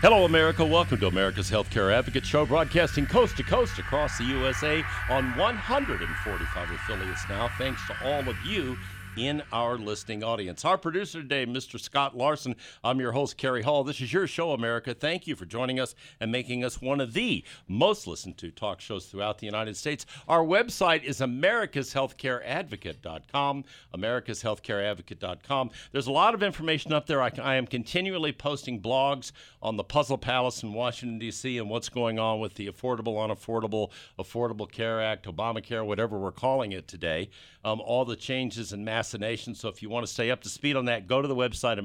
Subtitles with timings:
[0.00, 0.64] Hello, America.
[0.64, 6.70] Welcome to America's Healthcare Advocate Show, broadcasting coast to coast across the USA on 145
[6.70, 7.50] affiliates now.
[7.58, 8.78] Thanks to all of you
[9.18, 10.64] in our listening audience.
[10.64, 11.80] Our producer today, Mr.
[11.80, 12.54] Scott Larson.
[12.84, 13.82] I'm your host, Kerry Hall.
[13.82, 14.94] This is your show, America.
[14.94, 18.80] Thank you for joining us and making us one of the most listened to talk
[18.80, 20.06] shows throughout the United States.
[20.28, 25.70] Our website is americashealthcareadvocate.com, americashealthcareadvocate.com.
[25.92, 27.20] There's a lot of information up there.
[27.20, 31.88] I, I am continually posting blogs on the Puzzle Palace in Washington, D.C., and what's
[31.88, 37.30] going on with the Affordable, Unaffordable, Affordable Care Act, Obamacare, whatever we're calling it today.
[37.64, 38.84] Um, all the changes and
[39.54, 41.78] So if you want to stay up to speed on that, go to the website,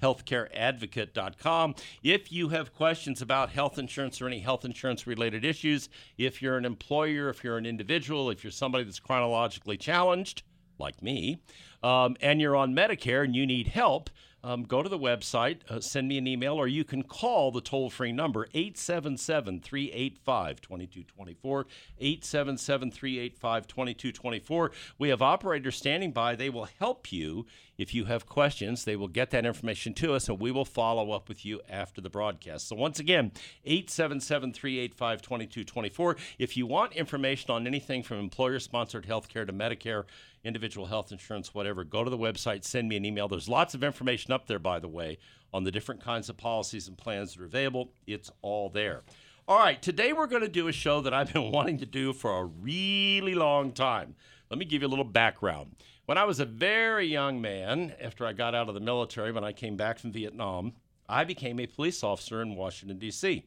[0.00, 1.74] americashealthcareadvocate.com.
[2.02, 6.56] If you have questions about health insurance or any health insurance related issues, if you're
[6.56, 10.42] an employer, if you're an individual, if you're somebody that's chronologically challenged,
[10.78, 11.38] like me,
[11.82, 14.10] um, and you're on Medicare and you need help,
[14.44, 17.60] um, go to the website, uh, send me an email, or you can call the
[17.60, 21.66] toll free number 877 385 2224.
[21.98, 24.72] 877 385 2224.
[24.98, 26.34] We have operators standing by.
[26.34, 27.46] They will help you
[27.78, 28.84] if you have questions.
[28.84, 32.00] They will get that information to us, and we will follow up with you after
[32.00, 32.68] the broadcast.
[32.68, 33.32] So, once again,
[33.64, 36.16] 877 385 2224.
[36.38, 40.04] If you want information on anything from employer sponsored health care to Medicare,
[40.44, 43.28] individual health insurance, whatever, go to the website, send me an email.
[43.28, 45.18] There's lots of information up there, by the way,
[45.52, 47.92] on the different kinds of policies and plans that are available.
[48.06, 49.02] It's all there.
[49.48, 52.12] All right, today we're going to do a show that I've been wanting to do
[52.12, 54.14] for a really long time.
[54.52, 55.76] Let me give you a little background.
[56.04, 59.44] When I was a very young man, after I got out of the military, when
[59.44, 60.74] I came back from Vietnam,
[61.08, 63.46] I became a police officer in Washington, D.C.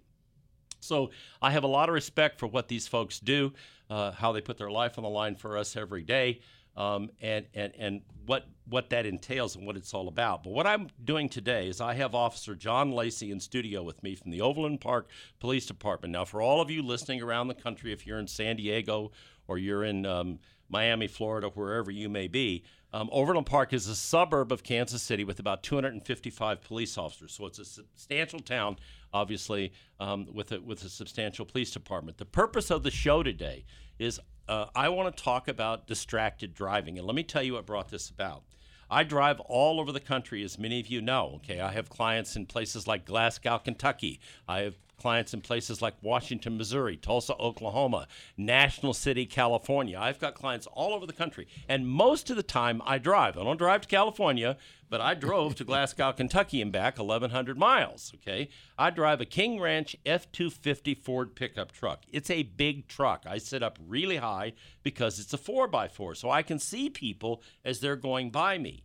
[0.80, 1.12] So
[1.44, 3.54] I have a lot of respect for what these folks do,
[3.88, 6.40] uh, how they put their life on the line for us every day
[6.76, 10.44] um, and, and, and what, what that entails and what it's all about.
[10.44, 14.16] But what I'm doing today is I have Officer John Lacey in studio with me
[14.16, 16.14] from the Overland Park Police Department.
[16.14, 19.12] Now, for all of you listening around the country, if you're in San Diego
[19.48, 20.40] or you're in um,
[20.70, 25.24] Miami, Florida, wherever you may be, um, Overland Park is a suburb of Kansas City
[25.24, 27.34] with about 255 police officers.
[27.34, 28.78] So it's a substantial town,
[29.14, 32.18] obviously, um, with, a, with a substantial police department.
[32.18, 33.66] The purpose of the show today
[34.00, 36.98] is uh, I want to talk about distracted driving.
[36.98, 38.44] And let me tell you what brought this about.
[38.90, 41.34] I drive all over the country, as many of you know.
[41.38, 44.20] Okay, I have clients in places like Glasgow, Kentucky.
[44.48, 48.08] I have clients in places like Washington, Missouri, Tulsa, Oklahoma,
[48.38, 49.98] National City, California.
[50.00, 51.48] I've got clients all over the country.
[51.68, 53.38] And most of the time I drive.
[53.38, 54.58] I don't drive to California,
[54.90, 58.14] but I drove to Glasgow, Kentucky and back 1,100 miles.
[58.16, 58.50] Okay.
[58.78, 62.04] I drive a King Ranch F 250 Ford pickup truck.
[62.12, 63.26] It's a big truck.
[63.28, 67.80] I sit up really high because it's a 4x4, so I can see people as
[67.80, 68.84] they're going by me.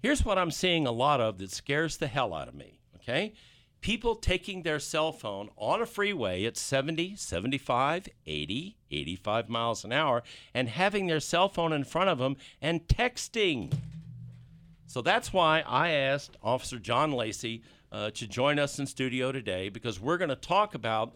[0.00, 2.80] Here's what I'm seeing a lot of that scares the hell out of me.
[2.96, 3.32] Okay
[3.82, 9.92] people taking their cell phone on a freeway at 70, 75, 80, 85 miles an
[9.92, 10.22] hour
[10.54, 13.72] and having their cell phone in front of them and texting.
[14.86, 19.68] So that's why I asked Officer John Lacey uh, to join us in studio today
[19.68, 21.14] because we're going to talk about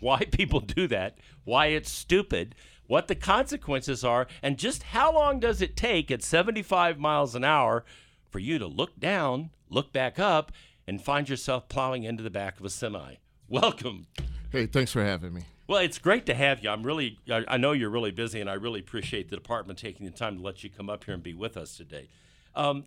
[0.00, 2.54] why people do that, why it's stupid,
[2.86, 7.44] what the consequences are, and just how long does it take at 75 miles an
[7.44, 7.84] hour
[8.30, 10.50] for you to look down, look back up,
[10.86, 13.14] and find yourself plowing into the back of a semi.
[13.48, 14.06] Welcome.
[14.50, 15.42] Hey, thanks for having me.
[15.66, 16.68] Well, it's great to have you.
[16.68, 20.12] I'm really, I know you're really busy, and I really appreciate the department taking the
[20.12, 22.08] time to let you come up here and be with us today.
[22.54, 22.84] Um,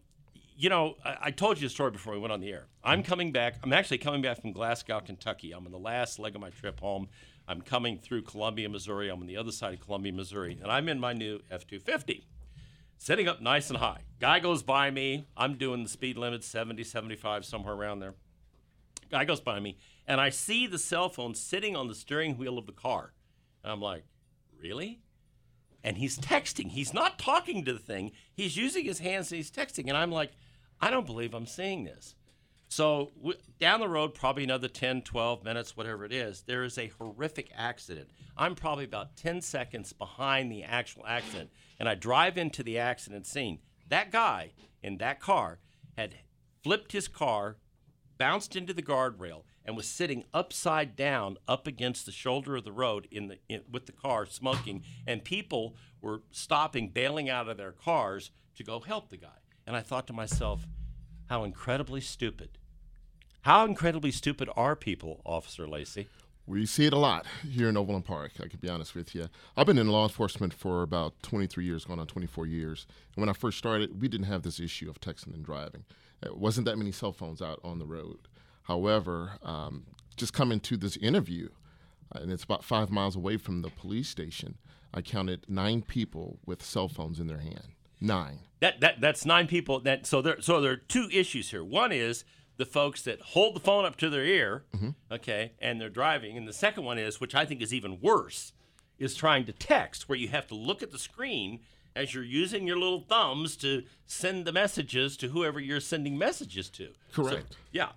[0.55, 2.67] you know, I, I, told you a story before we went on the air.
[2.83, 3.55] I'm coming back.
[3.63, 5.51] I'm actually coming back from Glasgow, Kentucky.
[5.51, 7.09] I'm on the last leg of my trip home.
[7.47, 9.09] I'm coming through Columbia, Missouri.
[9.09, 12.25] I'm on the other side of Columbia, Missouri, and I'm in my new F 250
[12.97, 14.01] sitting up nice and high.
[14.19, 15.27] Guy goes by me.
[15.35, 18.15] I'm doing the speed limit 70, 75, somewhere around there.
[19.09, 19.77] Guy goes by me,
[20.07, 23.13] and I see the cell phone sitting on the steering wheel of the car.
[23.63, 24.03] And I'm like,
[24.59, 24.99] really?
[25.83, 26.71] And he's texting.
[26.71, 28.11] He's not talking to the thing.
[28.33, 29.88] He's using his hands and he's texting.
[29.88, 30.31] And I'm like,
[30.81, 32.15] I don't believe I'm seeing this.
[32.67, 36.77] So w- down the road, probably another 10, 12 minutes, whatever it is, there is
[36.77, 38.09] a horrific accident.
[38.35, 41.49] I'm probably about 10 seconds behind the actual accident.
[41.79, 43.59] And I drive into the accident scene.
[43.87, 44.51] That guy
[44.83, 45.59] in that car
[45.97, 46.15] had
[46.63, 47.57] flipped his car,
[48.17, 52.71] bounced into the guardrail, and was sitting upside down up against the shoulder of the
[52.71, 54.83] road in the in, with the car smoking.
[55.05, 59.39] And people were stopping, bailing out of their cars to go help the guy.
[59.65, 60.65] And I thought to myself,
[61.27, 62.50] how incredibly stupid.
[63.41, 66.07] How incredibly stupid are people, Officer Lacey?
[66.45, 68.31] We see it a lot here in Overland Park.
[68.41, 69.27] I can be honest with you.
[69.57, 72.88] I've been in law enforcement for about 23 years, going on 24 years.
[73.15, 75.83] And when I first started, we didn't have this issue of texting and driving.
[76.24, 78.19] It wasn't that many cell phones out on the road.
[78.63, 79.85] However, um,
[80.15, 81.50] just coming to this interview,
[82.15, 84.57] uh, and it's about five miles away from the police station,
[84.94, 87.73] I counted nine people with cell phones in their hand.
[87.99, 88.39] Nine.
[88.59, 89.79] That, that that's nine people.
[89.79, 91.63] That so there so there are two issues here.
[91.63, 92.23] One is
[92.57, 94.89] the folks that hold the phone up to their ear, mm-hmm.
[95.11, 98.51] okay, and they're driving, and the second one is, which I think is even worse,
[98.97, 101.59] is trying to text, where you have to look at the screen
[101.95, 106.69] as you're using your little thumbs to send the messages to whoever you're sending messages
[106.69, 106.89] to.
[107.11, 107.57] So, Correct.
[107.71, 107.89] yeah.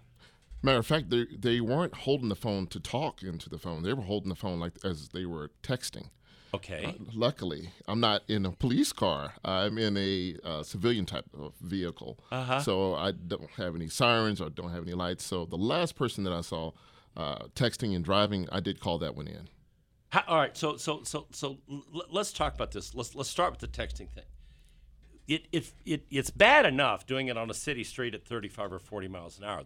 [0.62, 3.82] Matter of fact, they they weren't holding the phone to talk into the phone.
[3.82, 6.11] They were holding the phone like as they were texting.
[6.55, 6.97] Okay.
[7.14, 9.35] Luckily, I'm not in a police car.
[9.44, 12.61] I'm in a uh, civilian type of vehicle, Uh-huh.
[12.61, 15.25] so I don't have any sirens or don't have any lights.
[15.25, 16.73] So the last person that I saw
[17.17, 19.49] uh, texting and driving, I did call that one in.
[20.11, 22.94] How, all right, so so so so l- let's talk about this.
[22.97, 24.25] Let's let's start with the texting thing.
[25.29, 28.79] It, it it it's bad enough doing it on a city street at 35 or
[28.81, 29.62] 40 miles an hour,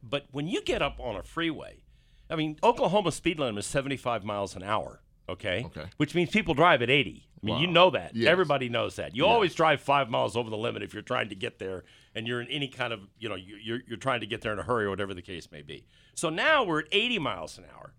[0.00, 1.82] but when you get up on a freeway,
[2.30, 5.00] I mean, Oklahoma speed limit is 75 miles an hour.
[5.28, 5.64] Okay.
[5.66, 5.86] Okay.
[5.96, 7.28] Which means people drive at 80.
[7.42, 8.16] I mean, you know that.
[8.16, 8.28] Yes.
[8.28, 9.14] Everybody knows that.
[9.14, 11.84] You always drive five miles over the limit if you're trying to get there,
[12.14, 14.58] and you're in any kind of you know you're you're trying to get there in
[14.58, 15.84] a hurry or whatever the case may be.
[16.14, 17.92] So now we're at 80 miles an hour.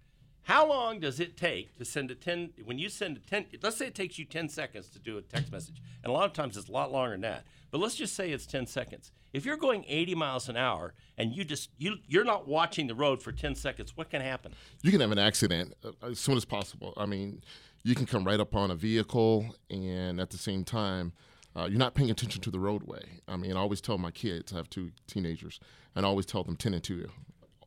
[0.43, 3.77] How long does it take to send a 10 when you send a 10 let's
[3.77, 5.81] say it takes you 10 seconds to do a text message.
[6.03, 7.45] And a lot of times it's a lot longer than that.
[7.75, 9.11] But let's just say it's 10 seconds.
[9.33, 12.95] If you're going 80 miles an hour and you just you you're not watching the
[12.95, 14.53] road for 10 seconds, what can happen?
[14.81, 16.93] You can have an accident uh, as soon as possible.
[16.95, 17.41] I mean,
[17.83, 21.11] you can come right up on a vehicle, and at the same time,
[21.53, 23.19] uh, you're not paying attention to the roadway.
[23.27, 25.59] I mean, I always tell my kids, I have two teenagers,
[25.97, 27.09] and I always tell them 10 and 2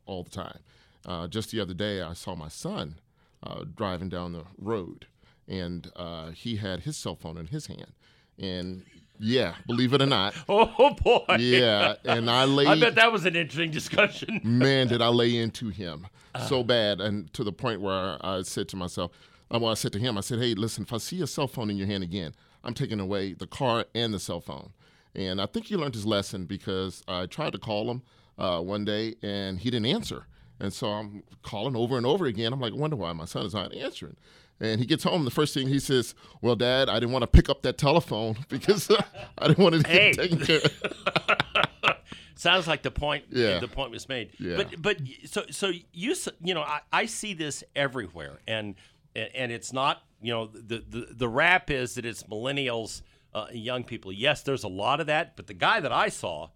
[0.07, 0.59] all the time.
[1.05, 2.95] Uh, just the other day, I saw my son
[3.43, 5.05] uh, driving down the road,
[5.47, 7.93] and uh, he had his cell phone in his hand.
[8.39, 8.85] And
[9.19, 11.35] yeah, believe it or not, Oh boy.
[11.39, 12.67] yeah, and I laid.
[12.67, 14.39] I bet that was an interesting discussion.
[14.43, 16.07] man, did I lay into him
[16.47, 19.11] so bad, and to the point where I said to myself,
[19.53, 21.47] uh, well, I said to him, I said, hey, listen, if I see a cell
[21.47, 22.33] phone in your hand again,
[22.63, 24.71] I'm taking away the car and the cell phone.
[25.15, 28.03] And I think he learned his lesson because I tried to call him
[28.37, 30.27] uh, one day and he didn't answer.
[30.59, 32.53] And so I'm calling over and over again.
[32.53, 34.17] I'm like, I wonder why my son is not answering.
[34.61, 35.23] And he gets home.
[35.25, 38.37] The first thing he says, "Well, Dad, I didn't want to pick up that telephone
[38.49, 38.89] because
[39.37, 40.11] I didn't want it to Hey.
[40.13, 41.95] get taken care." of.
[42.35, 43.25] Sounds like the point.
[43.31, 43.59] Yeah.
[43.59, 44.31] The point was made.
[44.39, 44.55] Yeah.
[44.57, 48.75] But but so so you you know I, I see this everywhere and
[49.15, 53.01] and it's not you know the the the rap is that it's millennials,
[53.33, 54.11] uh, young people.
[54.13, 55.35] Yes, there's a lot of that.
[55.35, 56.49] But the guy that I saw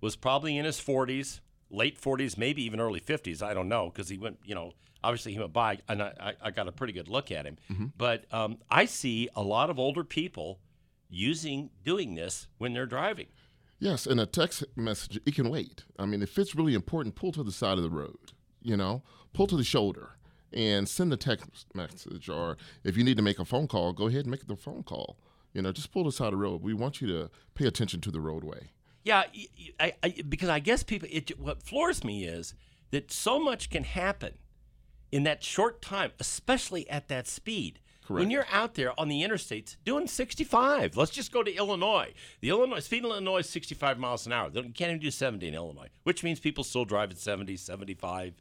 [0.00, 3.42] was probably in his 40s, late 40s, maybe even early 50s.
[3.42, 4.72] I don't know because he went you know
[5.02, 7.56] obviously he went by and I I, got a pretty good look at him.
[7.96, 10.60] But um, I see a lot of older people
[11.08, 13.26] using doing this when they're driving.
[13.80, 15.84] Yes, and a text message, it can wait.
[15.98, 19.02] I mean, if it's really important, pull to the side of the road, you know,
[19.32, 20.16] pull to the shoulder
[20.52, 22.28] and send the text message.
[22.28, 24.82] Or if you need to make a phone call, go ahead and make the phone
[24.82, 25.18] call.
[25.54, 26.62] You know, just pull to the side of the road.
[26.62, 28.70] We want you to pay attention to the roadway.
[29.04, 29.24] Yeah,
[29.80, 31.08] I, I- because I guess people.
[31.10, 32.54] It, what floors me is
[32.90, 34.34] that so much can happen
[35.12, 37.80] in that short time, especially at that speed.
[38.06, 38.20] Correct.
[38.20, 42.14] When you're out there on the interstates doing 65, let's just go to Illinois.
[42.40, 44.48] The Illinois speed in Illinois is 65 miles an hour.
[44.48, 48.32] They can't even do 70 in Illinois, which means people still drive at 70, 75.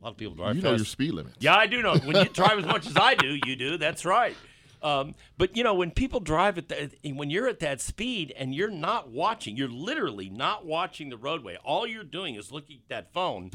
[0.00, 0.70] A lot of people drive you fast.
[0.70, 1.36] know your speed limits.
[1.40, 1.96] Yeah, I do know.
[1.98, 3.76] When you drive as much as I do, you do.
[3.76, 4.36] That's right.
[4.82, 8.54] Um, but you know, when people drive at that, when you're at that speed and
[8.54, 11.56] you're not watching, you're literally not watching the roadway.
[11.64, 13.50] All you're doing is looking at that phone.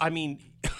[0.00, 0.40] I mean,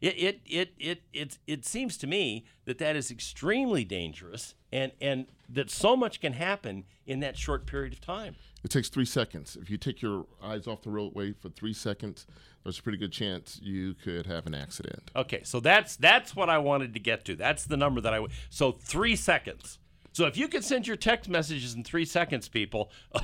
[0.00, 4.92] it it it it it, it seems to me that that is extremely dangerous, and
[5.00, 8.36] and that so much can happen in that short period of time.
[8.64, 9.56] It takes three seconds.
[9.60, 12.26] If you take your eyes off the roadway for three seconds,
[12.62, 15.10] there's a pretty good chance you could have an accident.
[15.14, 17.36] Okay, so that's that's what I wanted to get to.
[17.36, 18.24] That's the number that I.
[18.50, 19.78] So three seconds.
[20.12, 22.90] So if you could send your text messages in three seconds, people,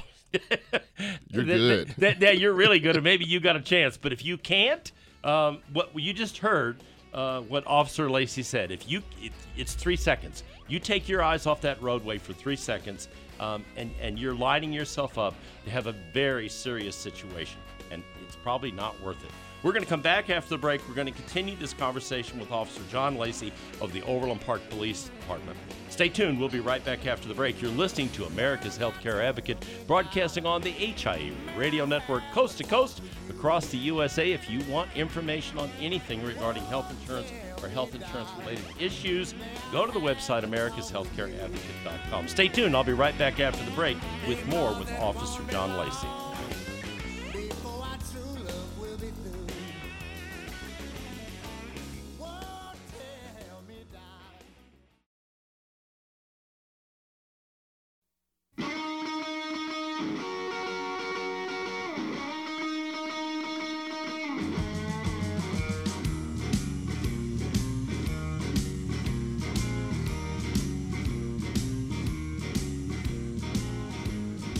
[1.30, 1.88] You're that- good.
[1.98, 3.96] That, that- you're really good, and maybe you got a chance.
[3.96, 4.90] But if you can't,
[5.24, 8.70] um, what you just heard, uh, what Officer Lacey said.
[8.70, 10.44] If you, it, it's three seconds.
[10.68, 13.08] You take your eyes off that roadway for three seconds,
[13.40, 15.34] um, and and you're lining yourself up
[15.64, 17.58] to have a very serious situation,
[17.90, 19.30] and it's probably not worth it.
[19.62, 20.80] We're going to come back after the break.
[20.88, 25.10] We're going to continue this conversation with Officer John Lacey of the Overland Park Police
[25.20, 25.58] Department.
[26.00, 26.40] Stay tuned.
[26.40, 27.60] We'll be right back after the break.
[27.60, 33.02] You're listening to America's Healthcare Advocate, broadcasting on the HIE radio network coast to coast
[33.28, 34.32] across the USA.
[34.32, 37.30] If you want information on anything regarding health insurance
[37.62, 39.34] or health insurance related issues,
[39.72, 42.28] go to the website americashealthcareadvocate.com.
[42.28, 42.74] Stay tuned.
[42.74, 46.29] I'll be right back after the break with more with Officer John Lacey.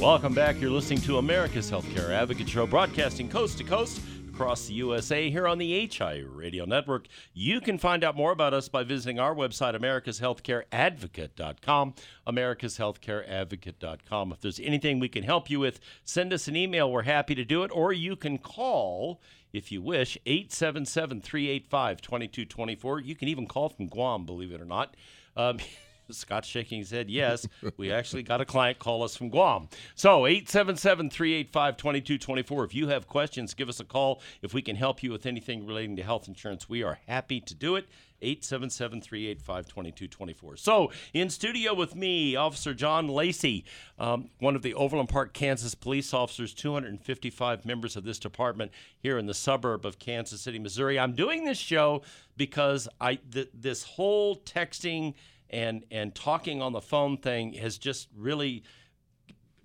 [0.00, 0.59] Welcome back.
[0.59, 5.47] You're listening to America's Healthcare Advocate Show, broadcasting coast to coast across the USA here
[5.47, 7.07] on the HI Radio Network.
[7.35, 11.95] You can find out more about us by visiting our website, americashealthcareadvocate.com,
[12.26, 14.33] americashealthcareadvocate.com.
[14.33, 16.90] If there's anything we can help you with, send us an email.
[16.90, 17.71] We're happy to do it.
[17.71, 19.21] Or you can call,
[19.52, 23.00] if you wish, 877 385 2224.
[23.00, 24.97] You can even call from Guam, believe it or not.
[25.37, 25.59] Um,
[26.14, 27.11] Scott's shaking his head.
[27.11, 29.69] Yes, we actually got a client call us from Guam.
[29.95, 32.64] So 877-385-2224.
[32.64, 34.23] If you have questions, give us a call.
[34.43, 37.55] If we can help you with anything relating to health insurance, we are happy to
[37.55, 37.88] do it.
[38.23, 40.59] 877-385-2224.
[40.59, 43.64] So in studio with me, Officer John Lacey,
[43.99, 49.17] um, one of the Overland Park, Kansas police officers, 255 members of this department here
[49.19, 50.99] in the suburb of Kansas City, Missouri.
[50.99, 52.02] I'm doing this show
[52.37, 55.14] because I th- this whole texting
[55.50, 58.62] and and talking on the phone thing has just really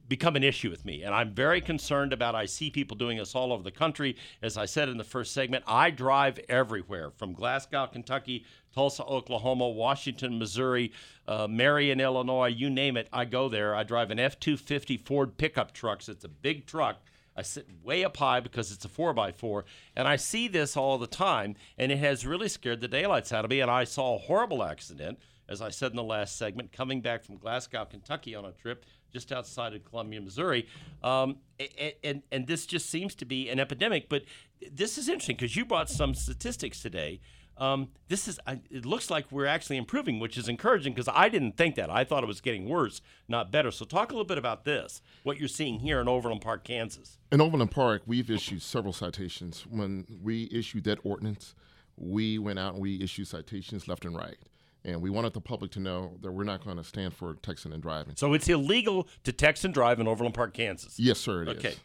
[0.07, 1.03] become an issue with me.
[1.03, 4.15] And i'm very concerned about i see people doing this all over the country.
[4.41, 9.67] As i said in the first segment i drive everywhere from glasgow kentucky tulsa oklahoma
[9.69, 10.91] washington missouri
[11.27, 13.75] uh, marion illinois you name it i go there.
[13.75, 16.07] I drive an f-250 ford pickup truck.
[16.07, 16.97] It's a big truck.
[17.37, 19.63] I sit way up high because it's a 4x4,
[19.95, 23.43] and I see this all the time, and it has really scared the daylights out
[23.43, 23.59] of me.
[23.59, 27.23] And I saw a horrible accident, as I said in the last segment, coming back
[27.23, 30.67] from Glasgow, Kentucky on a trip just outside of Columbia, Missouri.
[31.01, 34.09] Um, and, and, and this just seems to be an epidemic.
[34.09, 34.23] But
[34.71, 37.21] this is interesting because you brought some statistics today.
[37.57, 38.37] Um, this is
[38.69, 41.89] it looks like we're actually improving, which is encouraging because I didn't think that.
[41.89, 42.99] I thought it was getting worse,
[43.29, 43.71] not better.
[43.71, 47.17] So talk a little bit about this, what you're seeing here in Overland Park, Kansas.
[47.31, 49.65] In Overland Park, we've issued several citations.
[49.69, 51.55] When we issued that ordinance,
[51.95, 54.37] we went out and we issued citations left and right.
[54.85, 57.73] And we wanted the public to know that we're not going to stand for texting
[57.73, 58.15] and driving.
[58.15, 60.99] So it's illegal to text and drive in Overland Park, Kansas.
[60.99, 61.57] Yes, sir, it is.
[61.57, 61.75] Okay.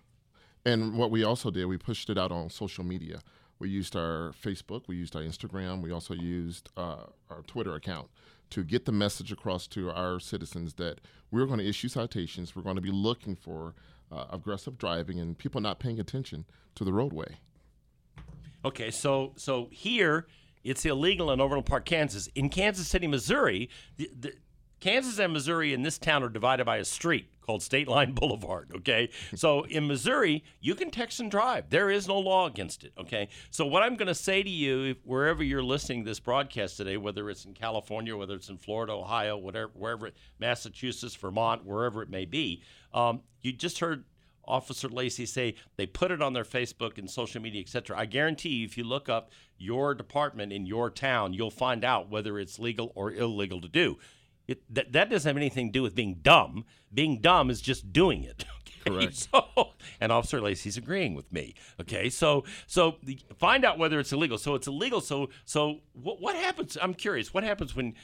[0.67, 3.23] And what we also did, we pushed it out on social media.
[3.59, 8.09] We used our Facebook, we used our Instagram, we also used uh, our Twitter account
[8.51, 12.55] to get the message across to our citizens that we're going to issue citations.
[12.55, 13.75] We're going to be looking for
[14.13, 17.39] uh, aggressive driving and people not paying attention to the roadway.
[18.65, 20.27] Okay, so so here
[20.65, 22.29] it's illegal in Overland Park, Kansas.
[22.35, 24.33] In Kansas City, Missouri, the, the,
[24.81, 28.71] Kansas and Missouri in this town are divided by a street called State Line Boulevard.
[28.77, 31.69] Okay, so in Missouri you can text and drive.
[31.69, 32.93] There is no law against it.
[32.99, 36.97] Okay, so what I'm going to say to you, wherever you're listening this broadcast today,
[36.97, 42.09] whether it's in California, whether it's in Florida, Ohio, whatever, wherever, Massachusetts, Vermont, wherever it
[42.09, 42.63] may be,
[42.95, 44.05] um, you just heard
[44.51, 47.99] Officer Lacey say they put it on their Facebook and social media, etc.
[47.99, 52.11] I guarantee you, if you look up your department in your town, you'll find out
[52.11, 53.99] whether it's legal or illegal to do.
[54.49, 56.65] It, that, that doesn't have anything to do with being dumb.
[56.93, 58.45] Being dumb is just doing it.
[58.87, 58.91] Okay?
[58.93, 59.29] Correct.
[59.33, 61.55] So, and Officer Lacey's agreeing with me.
[61.79, 64.39] Okay, so so the, find out whether it's illegal.
[64.39, 65.03] So it's illegal.
[65.03, 66.79] So so what, what happens?
[66.81, 67.35] I'm curious.
[67.35, 67.95] What happens when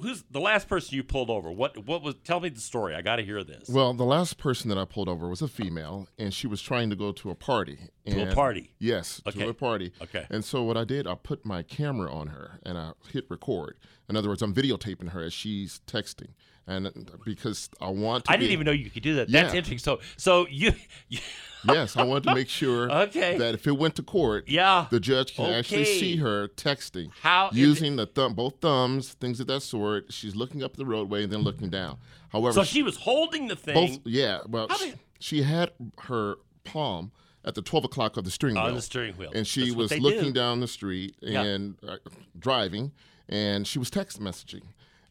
[0.00, 1.50] who's the last person you pulled over?
[1.50, 2.14] What what was?
[2.24, 2.94] Tell me the story.
[2.94, 3.68] I got to hear this.
[3.68, 6.90] Well, the last person that I pulled over was a female, and she was trying
[6.90, 7.78] to go to a party.
[8.06, 8.74] To a party?
[8.78, 9.40] Yes, Okay.
[9.40, 9.92] to a party.
[10.02, 10.26] Okay.
[10.30, 13.76] And so what I did, I put my camera on her and I hit record.
[14.08, 16.30] In other words, I'm videotaping her as she's texting,
[16.66, 18.32] and because I want to.
[18.32, 19.30] I didn't be- even know you could do that.
[19.30, 19.78] That's interesting.
[19.78, 20.72] So so you,
[21.08, 21.20] you
[21.64, 23.38] yes, I wanted to make sure Okay.
[23.38, 24.86] that if it went to court, Yeah.
[24.90, 29.46] the judge can actually see her texting, how using the thumb, both thumbs, things of
[29.46, 29.81] that sort.
[30.10, 31.98] She's looking up the roadway and then looking down.
[32.30, 35.70] However, so she was holding the thing both yeah, well, she, did- she had
[36.02, 37.12] her palm
[37.44, 38.74] at the 12 o'clock of the steering on wheel.
[38.76, 40.32] the steering wheel, and she That's was looking do.
[40.32, 41.42] down the street Yeah.
[41.42, 41.96] and uh,
[42.38, 42.92] driving,
[43.28, 44.62] and she was text messaging.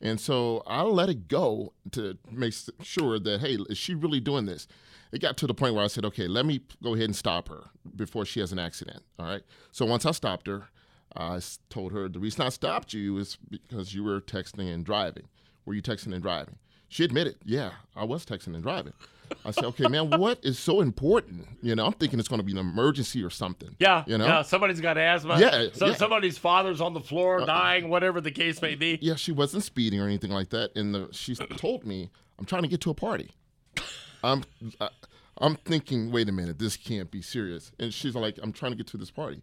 [0.04, 4.46] And so I let it go to make sure that hey, is she really doing
[4.46, 4.68] this?
[5.12, 7.50] It got to the point where I said, okay, let me go ahead and stop
[7.50, 7.66] her
[7.98, 9.04] before she has an accident.
[9.20, 9.44] All right.
[9.74, 10.70] So once I stopped her,
[11.15, 11.39] I
[11.70, 15.24] told her the reason I stopped you is because you were texting and driving.
[15.65, 16.56] Were you texting and driving?
[16.88, 18.94] She admitted, yeah, I was texting and driving.
[19.46, 21.48] I said, okay, man, what is so important?
[21.62, 23.75] You know, I'm thinking it's going to be an emergency or something.
[23.80, 24.41] Yeah, you know, yeah.
[24.41, 25.39] Somebody's got asthma.
[25.39, 25.91] Yeah, So yeah.
[25.94, 29.00] Uh, somebody's father's on the floor dying, whatever the case may be.
[29.01, 30.75] yeah, she wasn't speeding or anything like that.
[30.75, 33.32] And the, she told me, I'm trying to get to a party.
[34.24, 34.44] I'm,
[34.80, 34.89] I,
[35.38, 37.72] I'm thinking, wait a minute, this can't be serious.
[37.80, 39.41] And she's like, I'm trying to get to this party.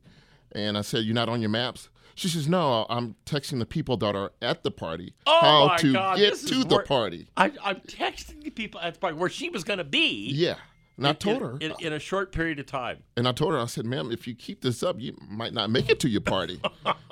[0.53, 1.89] And I said, you're not on your maps?
[2.15, 5.77] She says, no, I'm texting the people that are at the party Oh how my
[5.77, 7.29] to God, get to the wor- party.
[7.37, 10.31] I, I'm texting the people at the party where she was going to be.
[10.33, 10.57] Yeah.
[10.97, 13.05] And I told in, her, in, uh, in a short period of time.
[13.17, 15.71] and I told her, I said, ma'am, if you keep this up, you might not
[15.71, 16.61] make it to your party.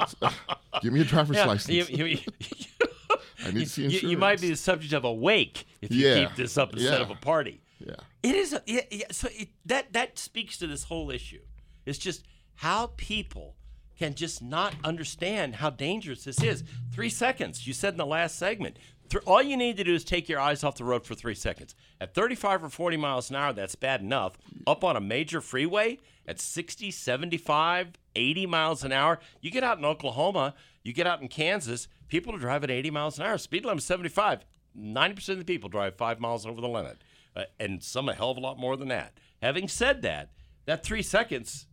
[0.08, 0.28] So,
[0.82, 1.88] give me a driver's Yeah, license.
[1.88, 2.18] you, you-
[3.44, 4.02] I need to see you- insurance.
[4.10, 6.94] you might be the subject of a wake if you Yeah, keep this up instead
[6.98, 7.04] yeah.
[7.04, 7.60] of a party.
[7.78, 7.94] Yeah.
[8.24, 8.52] It is.
[8.54, 11.42] A, yeah, yeah, so it, that that speaks to this whole issue.
[11.84, 12.24] It's just
[12.56, 13.56] how people
[13.98, 16.64] can just not understand how dangerous this is.
[16.92, 17.66] Three seconds.
[17.66, 18.78] You said in the last segment.
[19.08, 21.34] Th- all you need to do is take your eyes off the road for three
[21.34, 21.74] seconds.
[22.00, 24.36] At 35 or 40 miles an hour, that's bad enough.
[24.66, 29.78] Up on a major freeway at 60, 75, 80 miles an hour, you get out
[29.78, 33.38] in Oklahoma, you get out in Kansas, people are driving 80 miles an hour.
[33.38, 34.44] Speed limit 75.
[34.78, 36.98] 90% of the people drive five miles over the limit,
[37.34, 39.18] uh, and some a hell of a lot more than that.
[39.40, 40.30] Having said that,
[40.66, 41.66] that three seconds,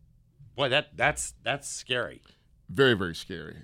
[0.55, 2.21] boy, that that's that's scary.
[2.69, 3.55] very very scary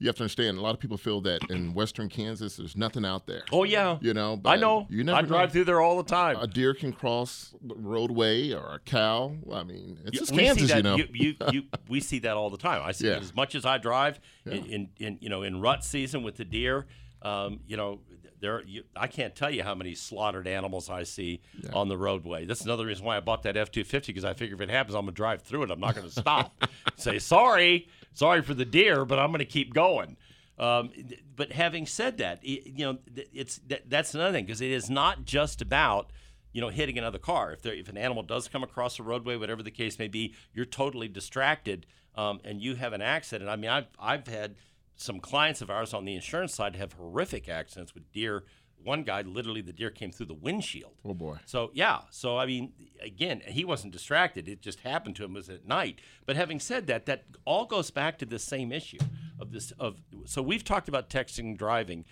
[0.00, 3.04] you have to understand a lot of people feel that in western kansas there's nothing
[3.06, 4.86] out there Oh yeah, you know I know.
[4.90, 5.52] you never I drive know.
[5.52, 6.36] through there all the time.
[6.36, 10.44] a deer can cross the roadway or a cow i mean it's just we see
[10.44, 12.82] kansas that, you know you, you, we see that all the time.
[12.84, 13.14] I see Yeah.
[13.14, 16.36] it as much as I drive in, in, in you know in rut season with
[16.36, 16.86] the deer.
[17.22, 18.00] Um, you know,
[18.44, 21.40] there you, I can't tell you how many slaughtered animals I see
[21.72, 22.44] on the roadway.
[22.44, 24.70] That's another reason why I bought that F two fifty because I figure if it
[24.70, 25.70] happens, I'm gonna drive through it.
[25.70, 26.52] I'm not gonna stop.
[26.96, 30.16] Say sorry, sorry for the deer, but I'm gonna keep going.
[30.58, 30.90] Um,
[31.34, 32.98] but having said that, i you know,
[33.32, 36.10] it's that, that's another thing because it is not just about
[36.52, 37.52] you know, hitting another car.
[37.52, 40.34] If there, if an animal does come across the roadway, whatever the case may be,
[40.54, 43.50] you're totally distracted, um, and you have an accident.
[43.50, 44.54] I mean, I've I've had
[44.96, 48.44] some clients of ours on the insurance side have horrific accidents with deer.
[48.82, 50.92] One guy, literally, the deer came through the windshield.
[51.04, 54.46] oh boy So yeah, so I mean, again, he wasn't distracted.
[54.46, 55.32] It just happened to him.
[55.32, 56.00] It was at night.
[56.26, 58.98] But having said that, that all goes back to the same issue
[59.40, 59.72] of this.
[59.72, 62.04] Of so we've talked about texting, and driving.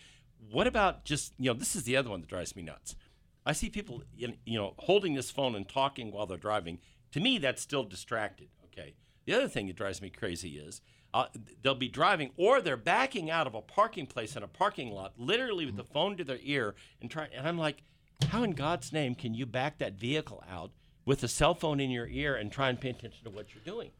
[0.50, 1.58] What about just you know?
[1.58, 2.96] This is the other one that drives me nuts.
[3.44, 6.78] I see people you know holding this phone and talking while they're driving.
[7.12, 8.48] To me, that's still distracted.
[8.64, 8.94] Okay.
[9.26, 10.80] The other thing that drives me crazy is
[11.14, 11.26] uh,
[11.62, 15.12] they'll be driving or they're backing out of a parking place in a parking lot,
[15.18, 17.28] literally with the phone to their ear and try.
[17.34, 17.82] And I'm like,
[18.28, 20.70] how in God's name can you back that vehicle out
[21.04, 23.64] with a cell phone in your ear and try and pay attention to what you're
[23.64, 23.90] doing?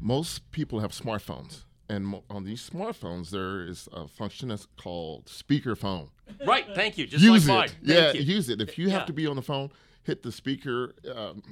[0.00, 5.26] most people have smartphones and mo- on these smartphones there is a function that's called
[5.26, 6.08] speakerphone
[6.46, 6.66] Right.
[6.74, 7.06] Thank you.
[7.06, 7.68] Just use like mine.
[7.68, 8.20] it yeah you.
[8.34, 9.06] use it if you have Yeah.
[9.06, 9.70] to be on the phone
[10.04, 11.42] hit the speaker um,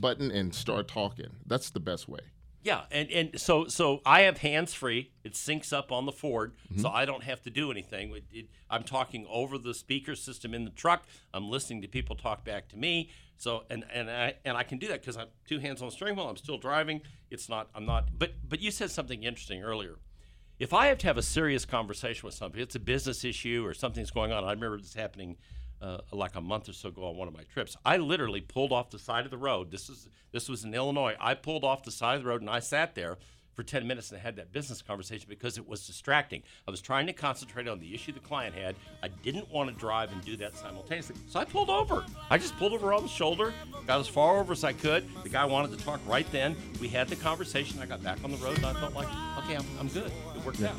[0.00, 2.20] button and start talking that's the best way
[2.66, 5.12] Yeah, and and so so I have hands free.
[5.22, 6.80] It syncs up on the Ford, Mm-hmm.
[6.82, 8.10] so I don't have to do anything.
[8.14, 11.04] It, it, I'm talking over the speaker system in the truck.
[11.32, 13.10] I'm listening to people talk back to me.
[13.36, 15.92] So and and I and I can do that because I'm two hands on the
[15.92, 16.28] steering wheel.
[16.28, 17.02] I'm still driving.
[17.30, 17.68] It's not.
[17.72, 18.08] I'm not.
[18.18, 19.96] But but you said something interesting earlier.
[20.58, 23.74] If I have to have a serious conversation with somebody, it's a business issue or
[23.74, 24.42] something's going on.
[24.42, 25.36] I remember this happening
[25.80, 27.76] uh, like a month or so ago on one of my trips.
[27.84, 29.70] I literally pulled off the side of the road.
[29.70, 31.14] This is this was in Illinois.
[31.20, 33.18] I pulled off the side of the road and I sat there
[33.56, 36.42] for 10 minutes and had that business conversation because it was distracting.
[36.68, 38.76] I was trying to concentrate on the issue the client had.
[39.02, 41.16] I didn't want to drive and do that simultaneously.
[41.26, 42.04] So I pulled over.
[42.28, 43.54] I just pulled over on the shoulder,
[43.86, 45.08] got as far over as I could.
[45.22, 46.54] The guy wanted to talk right then.
[46.80, 47.80] We had the conversation.
[47.80, 49.08] I got back on the road and I felt like,
[49.38, 50.12] okay, I'm, I'm good.
[50.36, 50.76] It worked out.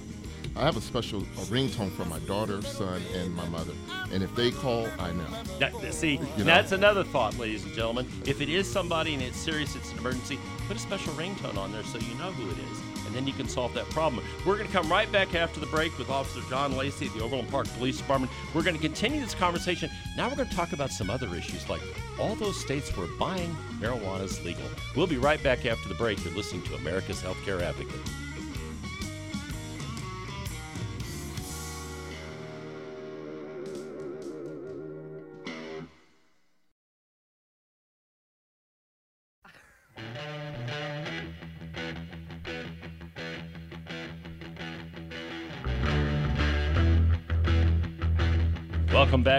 [0.58, 3.74] I have a special a ringtone for my daughter, son, and my mother.
[4.12, 5.26] And if they call, I know.
[5.60, 6.44] That, see, You know.
[6.46, 8.08] that's another thought, ladies and gentlemen.
[8.26, 11.72] If it is somebody and it's serious, it's an emergency, put a special ringtone on
[11.72, 14.24] there so you know who it is, and then you can solve that problem.
[14.48, 17.24] We're going to come right back after the break with Officer John Lacey at the
[17.24, 18.32] Overland Park Police Department.
[18.56, 19.92] We're going to continue this conversation.
[20.16, 21.82] Now we're going to talk about some other issues, like
[22.20, 24.66] all those states where buying marijuana is legal.
[24.96, 26.24] We'll be right back after the break.
[26.26, 28.02] You're listening to America's Healthcare Advocate.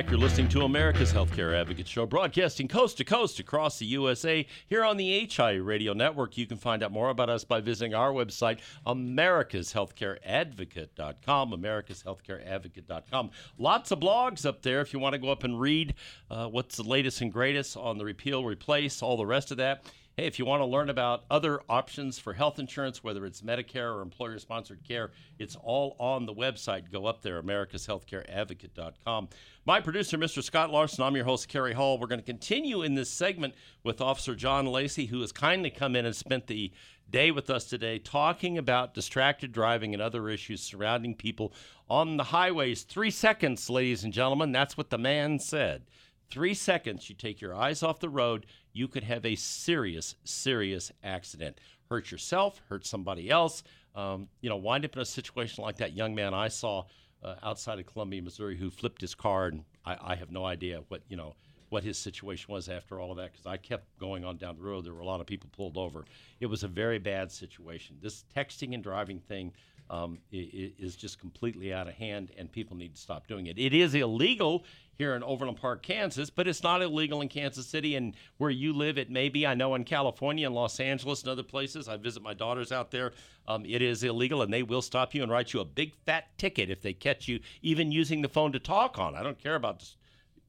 [0.02, 0.10] Back.
[0.10, 4.84] You're listening to America's Healthcare Advocate Show, broadcasting coast to coast across the USA here
[4.84, 6.38] on the HI Radio Network.
[6.38, 13.30] You can find out more about us by visiting our website, americashealthcareadvocate.com, americashealthcareadvocate.com.
[13.58, 15.94] Lots of blogs up there if you want to go up and read
[16.30, 19.82] uh, what's the latest and greatest on the repeal, replace, all the rest of that.
[20.18, 23.94] Hey, if you want to learn about other options for health insurance, whether it's Medicare
[23.94, 26.90] or employer sponsored care, it's all on the website.
[26.90, 29.28] Go up there, americashealthcareadvocate.com.
[29.64, 30.42] My producer, Mr.
[30.42, 31.98] Scott Larson, I'm your host, Kerry Hall.
[32.00, 33.54] We're going to continue in this segment
[33.84, 36.72] with Officer John Lacey, who has kindly come in and spent the
[37.08, 41.52] day with us today talking about distracted driving and other issues surrounding people
[41.88, 42.82] on the highways.
[42.82, 44.50] Three seconds, ladies and gentlemen.
[44.50, 45.84] That's what the man said.
[46.30, 48.44] Three seconds, you take your eyes off the road,
[48.78, 51.58] you could have a serious, serious accident.
[51.90, 53.64] Hurt yourself, hurt somebody else.
[53.96, 56.84] Um, you know, wind up in a situation like that young man I saw
[57.24, 60.82] uh, outside of Columbia, Missouri, who flipped his car, and I, I have no idea
[60.86, 61.34] what you know
[61.70, 64.62] what his situation was after all of that because I kept going on down the
[64.62, 64.84] road.
[64.84, 66.04] There were a lot of people pulled over.
[66.40, 67.96] It was a very bad situation.
[68.00, 69.52] This texting and driving thing
[69.90, 73.58] um, is just completely out of hand, and people need to stop doing it.
[73.58, 74.64] It is illegal
[74.98, 78.72] here in Overland Park, Kansas, but it's not illegal in Kansas City and where you
[78.72, 78.98] live.
[78.98, 79.46] It may be.
[79.46, 81.88] I know in California and Los Angeles and other places.
[81.88, 83.12] I visit my daughters out there.
[83.46, 86.36] Um, it is illegal, and they will stop you and write you a big fat
[86.36, 89.14] ticket if they catch you even using the phone to talk on.
[89.14, 89.84] I don't care about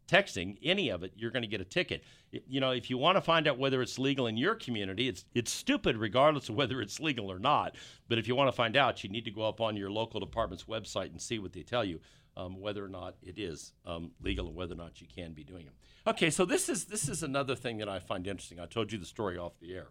[0.09, 2.03] texting any of it, you're going to get a ticket.
[2.31, 5.25] You know, if you want to find out whether it's legal in your community, it's
[5.33, 7.75] it's stupid regardless of whether it's legal or not.
[8.07, 10.19] But if you want to find out, you need to go up on your local
[10.19, 11.99] department's website and see what they tell you,
[12.35, 15.43] um, whether or not it is um, legal and whether or not you can be
[15.43, 15.73] doing it.
[16.07, 18.59] Okay, so this is this is another thing that I find interesting.
[18.59, 19.87] I told you the story off the air.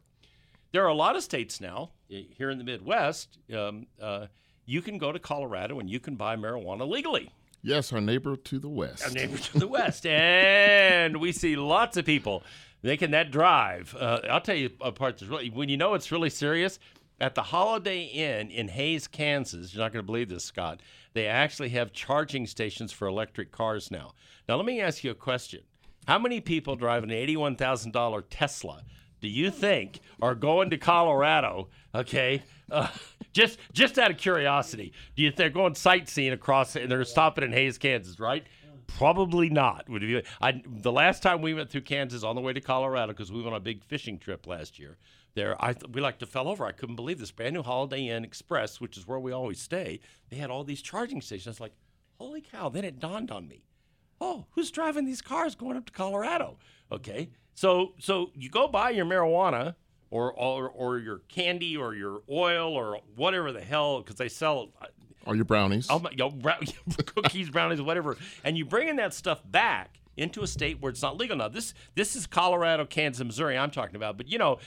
[0.72, 3.38] There are a lot of states now eh, here in the Midwest.
[3.54, 4.26] Um, uh,
[4.66, 8.58] you can go to Colorado and you can buy marijuana legally Yes, our neighbor to
[8.58, 9.04] the west.
[9.04, 12.42] our neighbor to the west, and we see lots of people
[12.82, 13.96] making that drive.
[13.98, 16.78] Uh, I'll tell you a part that's really when you know it's really serious.
[17.20, 20.80] At the Holiday Inn in Hays, Kansas, you're not going to believe this, Scott.
[21.14, 24.12] They actually have charging stations for electric cars now.
[24.48, 25.62] Now, let me ask you a question:
[26.06, 28.82] How many people drive an eighty-one thousand dollar Tesla?
[29.20, 31.70] Do you think are going to Colorado?
[31.92, 32.44] Okay,
[33.32, 37.52] just just out of curiosity, do you they're going sightseeing across and they're stopping in
[37.52, 38.44] Hays, Kansas, right?
[38.86, 39.88] Probably not.
[39.88, 40.22] Would you?
[40.40, 43.42] I, the last time we went through Kansas on the way to Colorado because we
[43.42, 44.96] went on a big fishing trip last year.
[45.34, 46.64] There, I we like to fell over.
[46.64, 50.00] I couldn't believe this brand new Holiday Inn Express, which is where we always stay.
[50.30, 51.60] They had all these charging stations.
[51.60, 51.74] Like,
[52.18, 52.70] holy cow!
[52.70, 53.62] Then it dawned on me
[54.20, 56.58] oh, who's driving these cars going up to Colorado?
[56.90, 59.74] Okay, so so you go buy your marijuana
[60.10, 64.70] or or, or your candy or your oil or whatever the hell because they sell
[64.80, 64.86] uh,
[65.26, 65.86] Or your brownies.
[65.90, 66.30] oh my, you know,
[67.06, 71.16] cookies, brownies, whatever, and you bringing that stuff back into a state where it's not
[71.16, 71.36] legal.
[71.36, 73.56] Now this this is Colorado, Kansas, Missouri.
[73.58, 74.58] I'm talking about, but you know.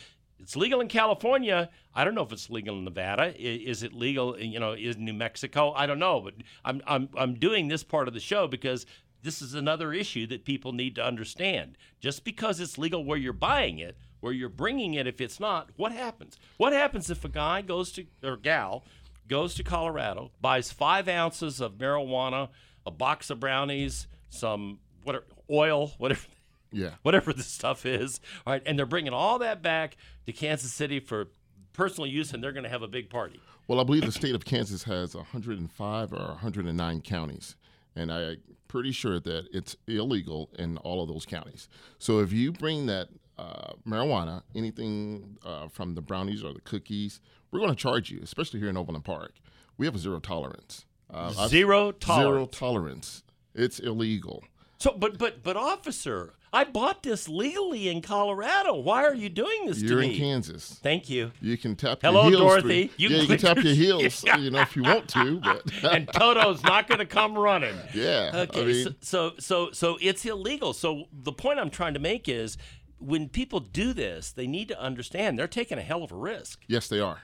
[0.43, 1.69] It's legal in California.
[1.93, 3.25] I don't know if it's legal in Nevada.
[3.25, 4.39] I- Is it legal?
[4.39, 5.71] You know, is New Mexico?
[5.73, 6.19] I don't know.
[6.19, 6.33] But
[6.65, 8.87] I'm I'm I'm doing this part of the show because
[9.21, 11.77] this is another issue that people need to understand.
[11.99, 15.69] Just because it's legal where you're buying it, where you're bringing it, if it's not,
[15.75, 16.37] what happens?
[16.57, 18.85] What happens if a guy goes to or gal
[19.27, 22.49] goes to Colorado, buys five ounces of marijuana,
[22.85, 26.27] a box of brownies, some whatever oil, whatever
[26.71, 26.91] yeah.
[27.01, 28.19] whatever the stuff is.
[28.45, 31.27] All right, and they're bringing all that back to Kansas City for
[31.73, 33.39] personal use, and they're going to have a big party.
[33.67, 37.55] Well, I believe the state of Kansas has 105 or 109 counties,
[37.95, 41.69] and I'm pretty sure that it's illegal in all of those counties.
[41.97, 47.19] So if you bring that uh, marijuana, anything uh, from the brownies or the cookies,
[47.51, 49.33] we're going to charge you, especially here in Overland Park.
[49.77, 50.85] We have a zero tolerance.
[51.13, 52.57] Uh, Zero Zero tolerance.
[52.57, 53.23] tolerance.
[53.53, 54.43] It's illegal.
[54.77, 58.75] So, but but but officer, I bought this legally in Colorado.
[58.75, 60.05] Why are you doing this You're to me?
[60.07, 60.17] You're in?
[60.19, 60.79] Kansas.
[60.81, 61.31] Thank you.
[61.41, 62.41] You can tap Hello, your heels.
[62.41, 62.87] Dorothy.
[62.87, 65.39] through- You yeah, you can tap your heels, you know, if you want to.
[65.41, 67.75] But and Toto's not going to come running.
[67.93, 70.71] yeah, Okay, I mean, so, so so so it's illegal.
[70.73, 72.57] So the point I'm trying to make is,
[73.01, 76.63] when people do this, they need to understand they're taking a hell of a risk.
[76.67, 77.23] yes, they are.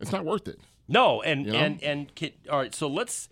[0.00, 0.60] It's not worth it.
[0.90, 1.58] No, and You know?
[1.58, 2.74] and and can, all right.
[2.74, 3.28] So let's.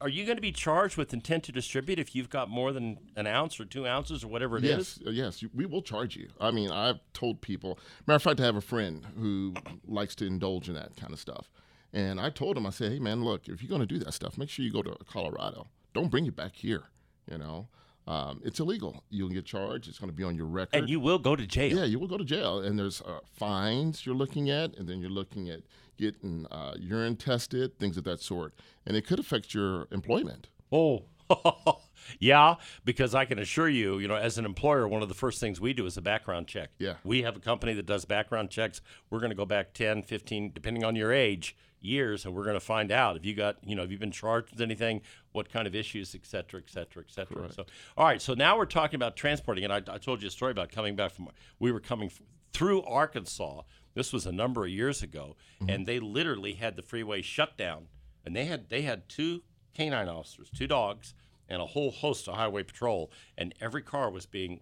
[0.00, 2.98] Are you going to be charged with intent to distribute if you've got more than
[3.14, 4.98] an ounce or two ounces or whatever it is?
[5.00, 6.30] yes, uh, yes, we will charge you.
[6.40, 7.78] I mean, I've told people.
[8.06, 9.54] Matter of fact, I have a friend who
[9.86, 11.50] likes to indulge in that kind of stuff,
[11.92, 14.12] and I told him, I said, "Hey, man, look, if you're going to do that
[14.14, 15.68] stuff, make sure you go to Colorado.
[15.94, 16.84] Don't bring it back here.
[17.30, 17.68] You know,
[18.10, 19.04] um, it's illegal.
[19.08, 19.88] You'll get charged.
[19.88, 20.74] It's going to be on your record.
[20.76, 21.78] And you will go to jail.
[21.78, 25.00] Yeah, you will go to jail, and there's uh, fines you're looking at, and then
[25.00, 25.60] you're looking at
[25.96, 28.52] getting uh, urine tested, things of that sort,
[28.84, 30.48] and it could affect your employment.
[30.72, 31.04] Oh,
[32.18, 35.38] yeah, because I can assure you, you know, as an employer, one of the first
[35.38, 36.70] things we do is a background check.
[36.78, 36.94] Yeah.
[37.04, 38.80] We have a company that does background checks.
[39.10, 42.54] We're going to go back 10, 15, depending on your age, years, and we're going
[42.54, 45.50] to find out if you got, you know, have you been charged with anything, what
[45.50, 47.52] kind of issues, et cetera, et cetera, et cetera.
[47.52, 47.64] So,
[47.96, 50.52] all right, so now we're talking about transporting, and I, I told you a story
[50.52, 52.20] about coming back from, we were coming f-
[52.52, 53.62] through Arkansas.
[53.94, 55.70] This was a number of years ago, mm-hmm.
[55.70, 57.86] and they literally had the freeway shut down,
[58.24, 59.42] and they had they had two
[59.74, 61.14] canine officers, two dogs,
[61.48, 64.60] and a whole host of highway patrol, and every car was being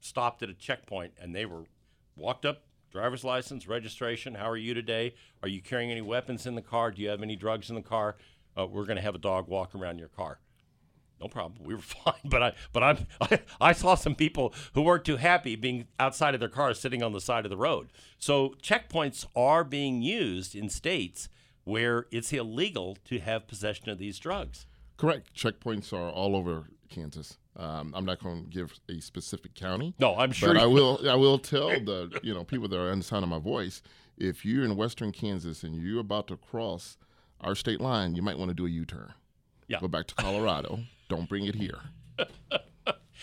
[0.00, 1.64] stopped at a checkpoint, and they were
[2.14, 4.34] walked up, driver's license, registration.
[4.34, 5.14] How are you today?
[5.42, 6.90] Are you carrying any weapons in the car?
[6.90, 8.16] Do you have any drugs in the car?
[8.56, 10.40] Uh, we're going to have a dog walk around your car.
[11.20, 11.64] No problem.
[11.64, 15.16] We were fine, but I but I'm, I I saw some people who weren't too
[15.16, 17.88] happy being outside of their cars, sitting on the side of the road.
[18.18, 21.28] So checkpoints are being used in states
[21.64, 24.66] where it's illegal to have possession of these drugs.
[24.96, 25.34] Correct.
[25.34, 27.38] Checkpoints are all over Kansas.
[27.56, 29.94] Um, I'm not going to give a specific county.
[29.98, 30.54] No, I'm sure.
[30.54, 31.00] But I will.
[31.08, 33.82] I will tell the you know people that are on the sound of my voice.
[34.16, 36.96] If you're in Western Kansas and you're about to cross
[37.40, 39.14] our state line, you might want to do a U-turn.
[39.68, 39.78] Yeah.
[39.80, 40.80] Go back to Colorado.
[41.08, 41.78] Don't bring it here.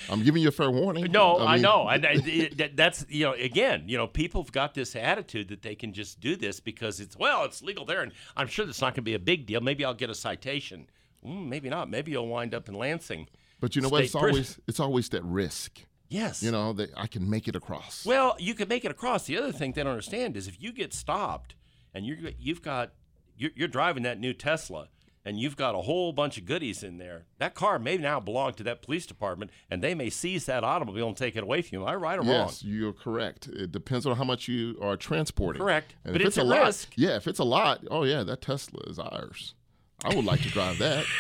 [0.10, 1.12] I'm giving you a fair warning.
[1.12, 4.74] No, I, mean, know, and I, that's you know, again, you know, people have got
[4.74, 8.12] this attitude that they can just do this because it's well, it's legal there, and
[8.36, 9.62] I'm sure that's not going to be a big deal.
[9.62, 10.88] Maybe I'll get a citation.
[11.26, 11.90] Mm, maybe not.
[11.90, 13.28] Maybe you'll wind up in Lansing.
[13.66, 14.04] But you know what?
[14.04, 14.30] It's prison.
[14.30, 15.80] always it's always that risk.
[16.08, 16.44] Yes.
[16.44, 18.06] You know that I can make it across.
[18.06, 19.26] Well, you can make it across.
[19.26, 21.56] The other thing they don't understand is if you get stopped
[21.92, 22.92] and you're you've got
[23.36, 24.90] you're, you're driving that new Tesla
[25.26, 27.26] and you've got a whole bunch of goodies in there.
[27.40, 31.08] That car may now belong to that police department, and they may seize that automobile
[31.08, 31.82] and take it away from you.
[31.82, 32.30] Am I right or wrong?
[32.50, 33.48] Yes, you're correct.
[33.48, 35.60] It depends on how much you are transporting.
[35.60, 35.96] Correct.
[36.04, 36.94] And But if it's a a lot, risk.
[36.96, 39.56] yeah, if it's a lot, oh yeah, that Tesla is ours.
[40.04, 41.06] I would like to drive that.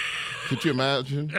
[0.47, 1.31] Could you imagine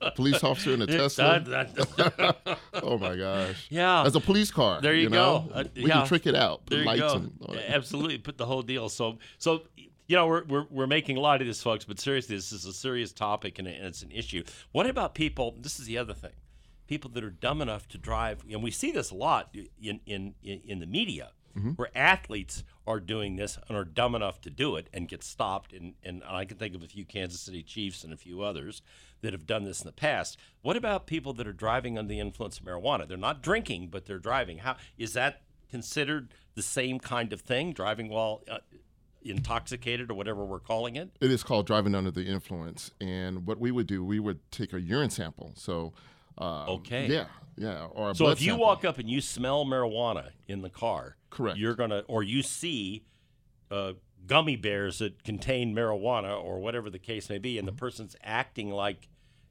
[0.00, 1.40] a police officer in a Tesla?
[1.40, 3.66] That- that- oh my gosh.
[3.70, 4.04] Yeah.
[4.04, 4.80] As a police car.
[4.80, 5.46] There you, know?
[5.48, 5.54] go.
[5.54, 5.98] Uh, we yeah.
[5.98, 6.66] can trick it out.
[6.66, 7.14] Put There you lights go.
[7.14, 7.58] and.
[7.68, 8.88] Absolutely, put the whole deal.
[8.88, 9.62] So, so
[10.06, 11.84] you know, we're, we're we're making a lot of this, folks.
[11.84, 14.42] But seriously, this is a serious topic and, and it's an issue.
[14.72, 15.54] What about people?
[15.60, 16.32] This is the other thing.
[16.86, 20.34] People that are dumb enough to drive, and we see this a lot in in
[20.42, 21.70] in, in the media, Mm-hmm.
[21.70, 25.72] where athletes are doing this and are dumb enough to do it and get stopped.
[25.74, 28.80] And and I can think of a few Kansas City Chiefs and a few others
[29.20, 30.38] that have done this in the past.
[30.62, 33.06] What about people that are driving under the influence of marijuana?
[33.06, 34.58] They're not drinking, but they're driving.
[34.58, 37.72] How is that considered the same kind of thing?
[37.72, 38.58] Driving while uh,
[39.22, 41.10] intoxicated or whatever we're calling it.
[41.20, 42.92] It is called driving under the influence.
[43.00, 45.52] And what we would do, we would take a urine sample.
[45.56, 45.92] So,
[46.38, 47.06] um, Okay.
[47.06, 47.26] Yeah,
[47.58, 47.86] yeah.
[47.92, 48.66] Or a So if you sample.
[48.66, 51.58] walk up and you smell marijuana in the car, Correct.
[51.58, 53.04] You're gonna, or you see
[53.70, 53.92] uh,
[54.26, 57.76] gummy bears that contain marijuana, or whatever the case may be, and Mm-hmm.
[57.76, 59.08] the person's acting like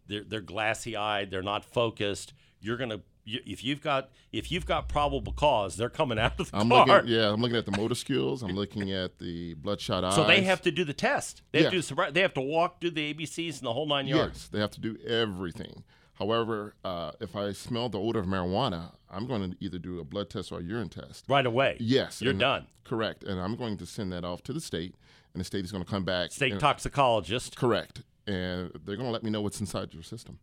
[0.07, 2.33] they're they're glassy eyed, they're not focused.
[2.59, 6.49] You're gonna, you, if you've got if you've got probable cause, they're coming out of
[6.49, 6.85] the I'm car.
[6.87, 8.41] looking, yeah, I'm looking at the motor skills.
[8.41, 10.15] I'm looking at the bloodshot eyes.
[10.15, 11.43] So they have to do the test.
[11.51, 11.81] They have Yeah.
[11.81, 14.33] to do they have to walk, do the ABCs, and the whole nine yards.
[14.39, 15.83] Yes, they have to do everything.
[16.19, 20.03] However, uh, if I smell the odor of marijuana, I'm going to either do a
[20.03, 21.25] blood test or a urine test.
[21.27, 21.77] Right away.
[21.80, 22.67] Yes, You're and- done.
[22.84, 24.95] Correct, and I'm going to send that off to the state,
[25.34, 26.32] and the state is going to come back.
[26.32, 27.56] State and- toxicologist.
[27.58, 30.39] Correct, and they're going to let me know what's inside your system.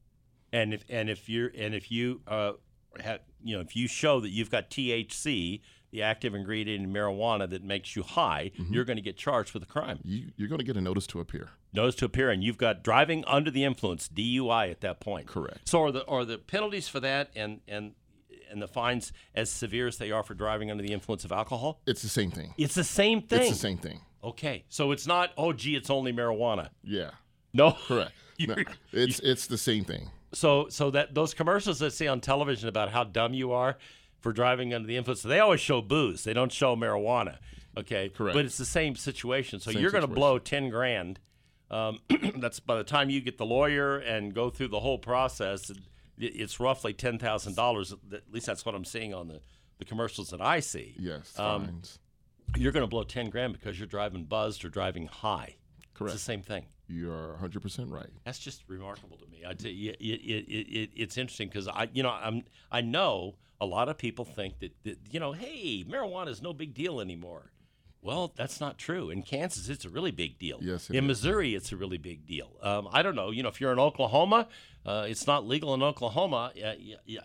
[0.52, 2.52] and if and if you're and if you uh
[3.04, 5.60] ha you know if you show that you've got THC,
[5.94, 8.74] the active ingredient in marijuana that makes you high, Mm-hmm.
[8.74, 10.00] you're going to get charged with a crime.
[10.04, 11.50] You, you're going to get a notice to appear.
[11.72, 15.26] Notice to appear, and you've got driving under the influence (DUI) at that point.
[15.28, 15.68] Correct.
[15.68, 17.92] So are the are the penalties for that and and
[18.50, 21.80] and the fines as severe as they are for driving under the influence of alcohol?
[21.86, 22.54] It's the same thing.
[22.58, 23.40] It's the same thing.
[23.42, 24.00] It's the same thing.
[24.22, 25.30] Okay, so it's not.
[25.36, 26.70] Oh, gee, it's only marijuana.
[26.82, 27.10] Yeah,
[27.52, 28.12] No, correct.
[28.40, 28.56] No,
[28.92, 30.10] it's it's the same thing.
[30.32, 33.76] So so that those commercials that see on television about how dumb you are
[34.24, 36.24] for driving under the influence, they always show booze.
[36.24, 37.36] They don't show marijuana.
[37.76, 38.34] Okay, Correct.
[38.34, 39.60] But it's the same situation.
[39.60, 41.20] So Same you're going to blow ten grand.
[41.70, 41.98] Um,
[42.36, 45.70] that's by the time you get the lawyer and go through the whole process.
[46.16, 47.92] It's roughly ten thousand dollars.
[47.92, 49.42] At least that's what I'm seeing on the,
[49.76, 50.94] the commercials that I see.
[50.98, 51.98] Yes, Um, fines.
[52.56, 55.56] You're going to blow ten grand because you're driving buzzed or driving high.
[55.92, 56.14] Correct.
[56.14, 56.64] It's the same thing.
[56.88, 58.10] You are 100% right.
[58.24, 59.42] That's just remarkable to me.
[59.46, 63.36] I tell you, it, it, it, it's interesting because I, you know, I'm I know
[63.60, 67.00] a lot of people think that, that you know, hey, marijuana is no big deal
[67.00, 67.50] anymore.
[68.04, 69.08] Well, that's not true.
[69.08, 70.58] In Kansas, it's a really big deal.
[70.60, 71.02] Yes, in is.
[71.04, 72.50] Missouri, it's a really big deal.
[72.62, 73.30] Um, I don't know.
[73.30, 74.46] You know, if you're in Oklahoma,
[74.84, 76.52] uh, it's not legal in Oklahoma.
[76.54, 77.20] Uh, yeah, yeah,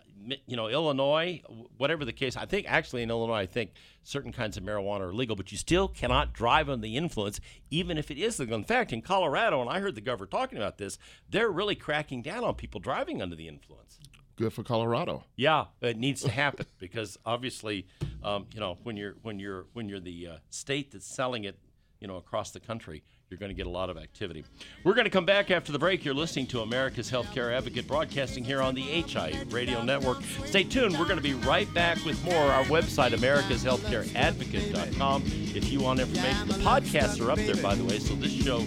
[0.46, 1.42] you know, Illinois,
[1.76, 2.34] whatever the case.
[2.34, 3.72] I think actually in Illinois, I think
[4.04, 7.40] certain kinds of marijuana are legal, but you still cannot drive under the influence,
[7.70, 8.56] even if it is legal.
[8.56, 12.22] In fact, in Colorado, and I heard the governor talking about this, they're really cracking
[12.22, 13.98] down on people driving under the influence.
[14.40, 15.24] Good for Colorado.
[15.36, 17.86] Yeah, it needs to happen because obviously,
[18.22, 21.58] um, you know, when you're when you're when you're the uh, state that's selling it,
[22.00, 24.44] you know, across the country, you're going to get a lot of activity.
[24.82, 26.04] We're going to come back after the break.
[26.04, 30.18] You're listening to America's Healthcare Advocate broadcasting here on the HIA Radio Network.
[30.46, 30.98] Stay tuned.
[30.98, 32.50] We're going to be right back with more.
[32.50, 35.22] Our website, americashealthcareadvocate.com.
[35.54, 38.58] If you want information, the podcasts are up there, by the way, so this show
[38.58, 38.66] was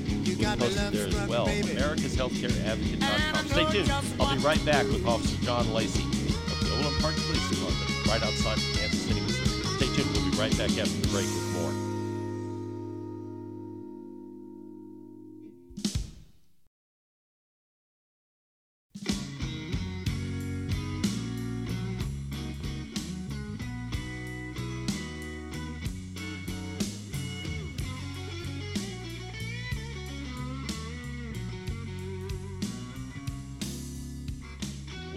[0.56, 1.48] posted there as well.
[1.48, 3.48] americashealthcareadvocate.com.
[3.48, 3.92] Stay tuned.
[4.20, 8.24] I'll be right back with Officer John Lacey of the Overland Park Police Department, right
[8.24, 9.50] outside Kansas City, Missouri.
[9.78, 10.10] Stay tuned.
[10.16, 11.93] We'll be right back after the break with more.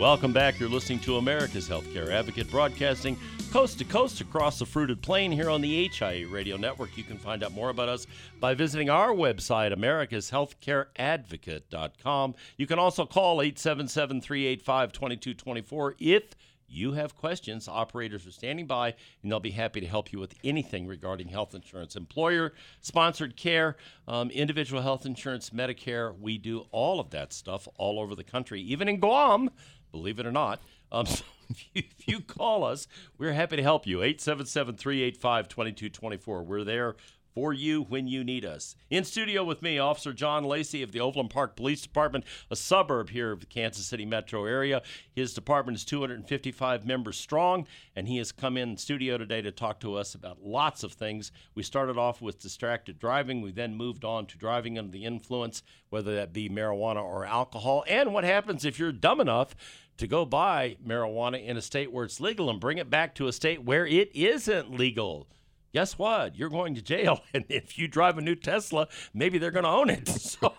[0.07, 0.61] Welcome back.
[0.61, 3.19] You're listening to America's Healthcare Advocate broadcasting
[3.51, 6.97] coast to coast across the fruited plain here on the HIA Radio Network.
[6.97, 8.07] You can find out more about us
[8.39, 12.35] by visiting our website, americashealthcareadvocate.com.
[12.57, 16.37] You can also call 877 385 2224 if
[16.69, 17.69] you have questions.
[17.69, 21.55] Operators are standing by and they'll be happy to help you with anything regarding health
[21.55, 21.97] insurance.
[21.97, 23.77] Employer sponsored care,
[24.09, 26.19] um, individual health insurance, Medicare.
[26.19, 29.51] We do all of that stuff all over the country, even in Guam,
[29.93, 30.61] believe it or not.
[30.93, 34.03] Um, so if, you, if you call us, we're happy to help you.
[34.03, 36.43] 877 385 2224.
[36.43, 36.97] We're there
[37.37, 38.77] for you when you need us.
[38.89, 43.11] In studio with me, Officer John Lacey of the Overland Park Police Department, a suburb
[43.11, 44.81] here of the Kansas City metro area.
[45.15, 49.81] His department is 255 members strong, and he has come in studio today to talk
[49.81, 51.31] to us about lots of things.
[51.55, 53.43] We started off with distracted driving.
[53.43, 57.85] We then moved on to driving under the influence, whether that be marijuana or alcohol,
[57.87, 59.55] and what happens if you're dumb enough
[59.99, 63.29] to go buy marijuana in a state where it's legal and bring it back to
[63.29, 65.27] a state where it isn't legal
[65.73, 66.37] guess what?
[66.37, 67.21] You're going to jail.
[67.35, 70.09] And if you drive a new Tesla, maybe they're going to own it.
[70.19, 70.55] So,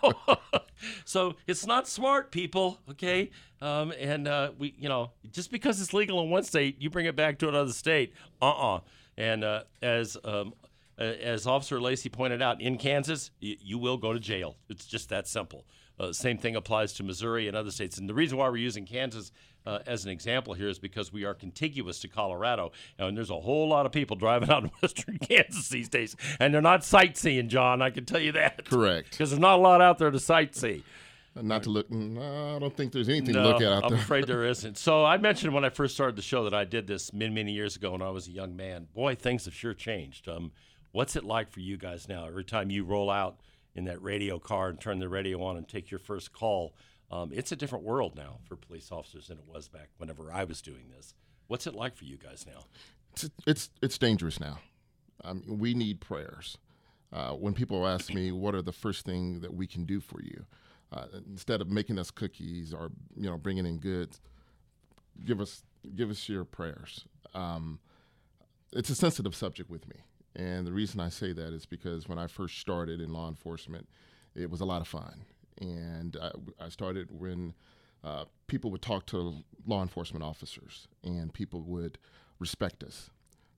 [1.04, 2.78] so it's not smart, people.
[2.90, 3.30] Okay.
[3.60, 7.06] Um, and uh, we, you know, just because it's legal in one state, you bring
[7.06, 8.12] it back to another state.
[8.40, 8.80] Uh-uh.
[9.16, 10.54] And uh, as um,
[10.98, 14.56] uh, as Officer Lacey pointed out, in Kansas, you will go to jail.
[14.68, 15.64] It's just that simple.
[15.98, 17.98] Uh, same thing applies to Missouri and other states.
[17.98, 19.32] And the reason why we're using Kansas
[19.68, 23.38] uh, as an example here is because we are contiguous to Colorado, and there's a
[23.38, 27.48] whole lot of people driving out in western Kansas these days, and they're not sightseeing,
[27.50, 27.82] John.
[27.82, 28.64] I can tell you that.
[28.64, 29.10] Correct.
[29.10, 30.82] Because there's not a lot out there to sightsee.
[31.40, 31.90] Not to look.
[31.90, 34.00] No, I don't think there's anything to look at out I'm there.
[34.00, 34.78] afraid there isn't.
[34.78, 37.52] So I mentioned when I first started the show that I did this many, many
[37.52, 38.88] years ago when I was a young man.
[38.94, 40.28] Boy, things have sure changed.
[40.28, 40.50] Um,
[40.90, 42.26] what's it like for you guys now?
[42.26, 43.36] Every time you roll out
[43.76, 46.74] in that radio car and turn the radio on and take your first call,
[47.10, 50.44] um, it's a different world now for police officers than it was back whenever I
[50.44, 51.14] was doing this.
[51.46, 52.64] What's it like for you guys now?
[53.12, 54.58] it's it's, it's dangerous now.
[55.46, 56.58] We need prayers.
[57.12, 60.22] Uh, when people ask me, "What are the first thing that we can do for
[60.22, 60.44] you?"
[60.92, 64.20] Uh, instead of making us cookies or you know bringing in goods,
[65.24, 65.62] give us
[65.94, 67.06] give us your prayers.
[67.34, 67.80] Um,
[68.72, 69.96] it's a sensitive subject with me,
[70.36, 73.88] and the reason I say that is because when I first started in law enforcement,
[74.34, 75.24] it was a lot of fun,
[75.60, 76.30] and I,
[76.64, 77.54] I started when
[78.04, 81.98] uh, people would talk to law enforcement officers, and people would
[82.38, 83.10] respect us.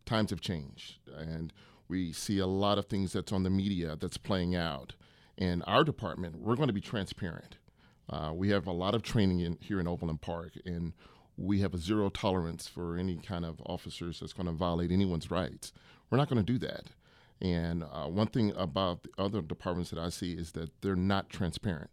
[0.07, 1.53] Times have changed, and
[1.89, 4.95] we see a lot of things that's on the media that's playing out.
[5.37, 7.57] In our department, we're going to be transparent.
[8.09, 10.93] Uh, we have a lot of training in, here in Overland Park, and
[11.37, 15.31] we have a zero tolerance for any kind of officers that's going to violate anyone's
[15.31, 15.73] rights.
[16.11, 16.87] We're not going to do that.
[17.41, 21.31] And uh, one thing about the other departments that I see is that they're not
[21.31, 21.91] transparent.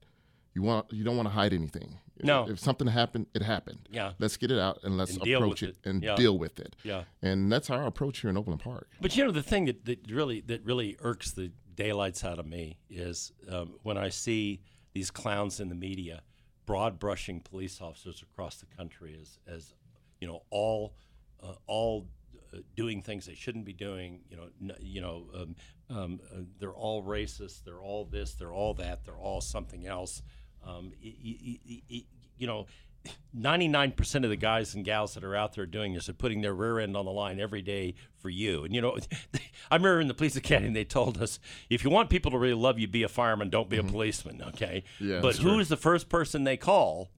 [0.57, 1.99] You want you don't want to hide anything.
[2.23, 2.49] No.
[2.49, 3.81] If something happened, it happened.
[3.91, 4.13] Yeah.
[4.17, 5.89] Let's get it out and let's And approach it, it.
[5.89, 6.15] and Yeah.
[6.15, 6.75] deal with it.
[6.83, 7.03] Yeah.
[7.21, 8.89] And that's our approach here in Overland Park.
[8.99, 12.47] But you know the thing that, that really that really irks the daylights out of
[12.47, 14.61] me is um, when I see
[14.93, 16.23] these clowns in the media
[16.65, 19.75] broad brushing police officers across the country as as
[20.19, 20.95] you know all
[21.43, 22.07] uh, all
[22.51, 24.21] uh, doing things they shouldn't be doing.
[24.31, 25.55] You know, n- you know, um,
[25.95, 27.63] um, uh, they're all racist.
[27.63, 28.33] They're all this.
[28.33, 29.05] They're all that.
[29.05, 30.23] They're all something else.
[30.67, 32.03] Um, y- y- y-
[32.37, 32.65] you know.
[33.35, 36.53] 99% of the guys and gals that are out there doing this are putting their
[36.53, 38.63] rear end on the line every day for you.
[38.65, 38.97] And, you know,
[39.71, 41.39] I remember in the police academy, they told us
[41.69, 44.41] if you want people to really love you, be a fireman, don't be a policeman,
[44.49, 44.83] okay?
[44.99, 47.09] Yeah, but who is the first person they call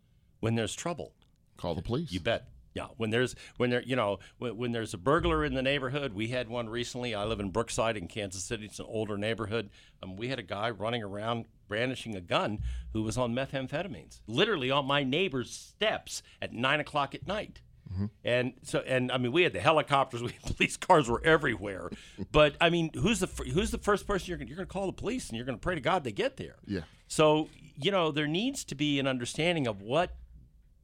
[0.42, 1.14] when there's trouble?
[1.58, 2.12] Call the police.
[2.12, 2.48] You bet.
[2.76, 6.14] Yeah, when there's when there you know when, when there's a burglar in the neighborhood,
[6.14, 7.16] we had one recently.
[7.16, 8.66] I live in Brookside in Kansas City.
[8.66, 9.72] It's an older neighborhood.
[10.04, 12.60] Um, we had a guy running around brandishing a gun
[12.92, 17.62] who was on methamphetamines, literally on my neighbor's steps at nine o'clock at night.
[17.94, 18.06] Mm-hmm.
[18.24, 21.90] And so, and I mean, we had the helicopters, we had police cars were everywhere.
[22.32, 24.88] But I mean, who's the who's the first person you're gonna, you're going to call
[24.88, 26.58] the police, and you're going to pray to God they get there.
[26.66, 26.82] Yeah.
[27.08, 30.16] So you know, there needs to be an understanding of what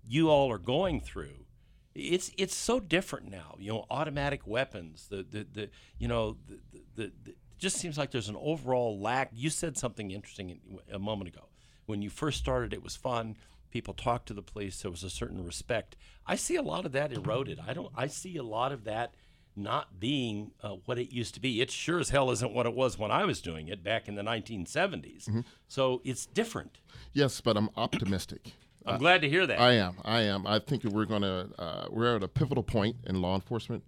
[0.08, 1.46] you all are going through.
[1.94, 3.56] It's it's so different now.
[3.60, 5.08] You know, automatic weapons.
[5.10, 8.38] The the, the you know the, the, the, the it just seems like there's an
[8.40, 9.30] overall lack.
[9.34, 10.60] You said something interesting
[10.92, 11.48] a moment ago.
[11.86, 13.38] When you first started, it was fun.
[13.72, 14.82] People talked to the police.
[14.82, 15.96] There was a certain respect.
[16.26, 17.60] I see a lot of that eroded.
[17.66, 17.92] I don't.
[17.96, 19.14] I see a lot of that
[19.56, 21.62] not being uh, what it used to be.
[21.62, 24.16] It sure as hell isn't what it was when I was doing it back in
[24.16, 25.44] the 1970s.
[25.68, 26.80] So it's different.
[27.14, 28.52] Yes, but I'm optimistic.
[28.86, 29.60] I'm glad to hear that.
[29.60, 29.96] I am.
[30.04, 30.46] I am.
[30.46, 33.84] I think we're going to, uh, we're at a pivotal point in law enforcement,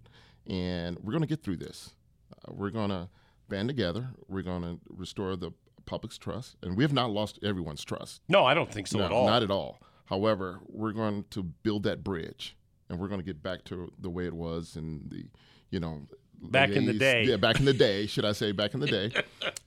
[0.48, 1.94] and we're going to get through this.
[2.32, 3.08] Uh, we're going to
[3.48, 4.10] band together.
[4.28, 5.52] We're going to restore the
[5.86, 8.22] public's trust, and we have not lost everyone's trust.
[8.28, 9.26] no, I don't think so No, at all.
[9.26, 9.80] Not at all.
[10.06, 12.56] However, we're going to build that bridge,
[12.88, 15.24] and we're going to get back to the way it was in the,
[15.70, 16.02] you know,
[16.40, 17.24] Back in the day.
[17.24, 19.10] Yeah, back in the day, should I say, back in the day,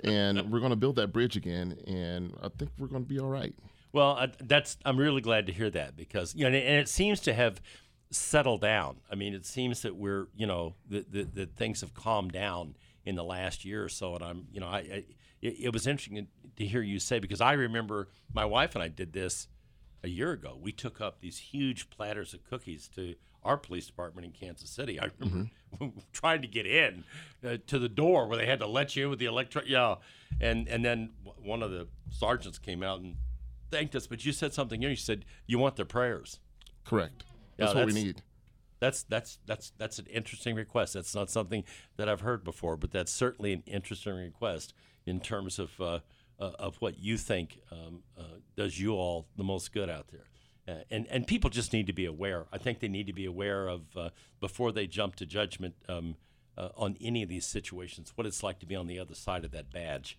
[0.03, 3.19] and we're going to build that bridge again, and I think we're going to be
[3.19, 3.53] all right.
[3.91, 7.19] Well, uh, that's I'm really glad to hear that because you know, and it seems
[7.21, 7.61] to have
[8.09, 9.01] settled down.
[9.11, 12.75] I mean, it seems that we're you know that that that things have calmed down
[13.05, 15.03] in the last year or so, and I'm you know I, I
[15.41, 16.27] it, it was interesting
[16.57, 19.47] to hear you say because I remember my wife and I did this
[20.03, 20.57] a year ago.
[20.59, 24.99] We took up these huge platters of cookies to our police department in Kansas City.
[24.99, 25.49] I remember
[26.13, 27.03] trying to get in
[27.45, 29.67] uh, to the door where they had to let you in with the electric.
[29.67, 29.95] Yeah,
[30.39, 33.15] and and then w- one of the sergeants came out and
[33.71, 34.05] thanked us.
[34.07, 34.91] But you said something here.
[34.91, 36.39] You said you want their prayers.
[36.85, 37.23] Correct.
[37.57, 38.21] Yeah, That's what we need.
[38.81, 40.95] That's that's that's that's an interesting request.
[40.95, 41.63] That's not something
[41.97, 44.73] that I've heard before, but that's certainly an interesting request
[45.05, 45.99] in terms of uh,
[46.39, 48.23] uh, of what you think um, uh,
[48.57, 50.25] does you all the most good out there.
[50.67, 52.47] Uh, and and people just need to be aware.
[52.51, 54.09] I think they need to be aware of uh,
[54.39, 56.15] before they jump to judgment um,
[56.57, 58.11] uh, on any of these situations.
[58.15, 60.17] What it's like to be on the other side of that badge.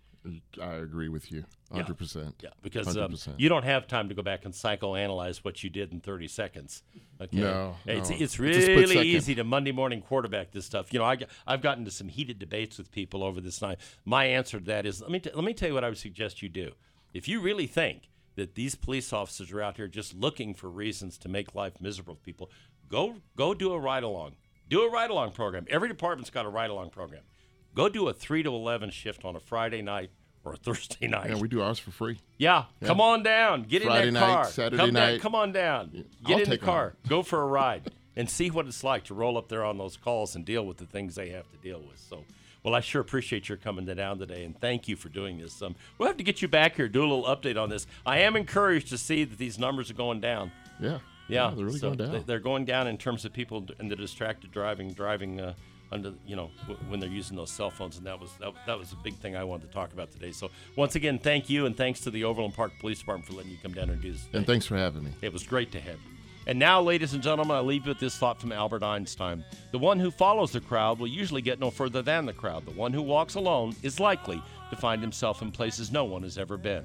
[0.60, 1.78] I agree with you, Yeah.
[1.82, 2.36] hundred percent.
[2.42, 3.34] Yeah, because um, 100%.
[3.38, 6.82] you don't have time to go back and psychoanalyze what you did in 30 seconds.
[7.20, 7.38] Okay?
[7.38, 8.14] No, it's no.
[8.16, 9.06] it's It's really second.
[9.06, 10.92] easy to Monday morning quarterback this stuff.
[10.92, 13.78] You know, I I've gotten to some heated debates with people over this night.
[14.04, 15.98] My answer to that is let me t- let me tell you what I would
[15.98, 16.72] suggest you do.
[17.12, 21.18] If you really think that these police officers are out here just looking for reasons
[21.18, 22.50] to make life miserable for people,
[22.88, 24.36] go go do a ride along.
[24.68, 25.66] Do a ride along program.
[25.68, 27.22] Every department's got a ride along program.
[27.74, 30.10] Go do a three to eleven shift on a Friday night
[30.44, 31.30] or a Thursday night.
[31.30, 32.18] And we do ours for free.
[32.38, 33.62] Yeah, come on down.
[33.62, 34.44] Get Friday in that night, car.
[34.46, 35.20] Saturday come Down, night.
[35.20, 35.90] come on down.
[36.24, 36.94] Get I'll in the car.
[37.08, 39.96] Go for a ride and see what it's like to roll up there on those
[39.96, 41.98] calls and deal with the things they have to deal with.
[41.98, 42.24] So,
[42.62, 45.62] well, I sure appreciate your coming down today and thank you for doing this.
[45.62, 47.86] Um, we'll have to get you back here, do a little update on this.
[48.04, 50.52] I am encouraged to see that these numbers are going down.
[50.78, 50.98] Yeah.
[51.28, 52.12] Yeah, they're really so going down.
[52.12, 55.54] they- They're going down in terms of people and the distracted driving, driving uh,
[55.92, 58.78] under, you know, w- when they're using those cell phones, and that was that, that
[58.78, 60.32] was a big thing I wanted to talk about today.
[60.32, 63.52] So once again, thank you, and thanks to the Overland Park Police Department for letting
[63.52, 64.26] you come down and do this.
[64.32, 65.10] and thanks for having me.
[65.20, 66.10] It was great to have you.
[66.44, 69.44] And now, ladies and gentlemen, I leave you with this thought from Albert Einstein.
[69.70, 72.64] The one who follows the crowd will usually get no further than the crowd.
[72.64, 76.38] The one who walks alone is likely to find himself in places no one has
[76.38, 76.84] ever been.